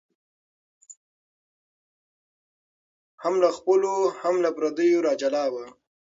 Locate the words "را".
5.05-5.13